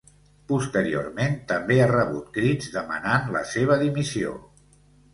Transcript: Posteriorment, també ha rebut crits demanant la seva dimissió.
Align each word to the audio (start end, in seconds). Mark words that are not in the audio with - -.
Posteriorment, 0.51 1.35
també 1.53 1.79
ha 1.83 1.87
rebut 1.93 2.33
crits 2.39 2.75
demanant 2.81 3.33
la 3.39 3.47
seva 3.55 3.81
dimissió. 3.87 4.39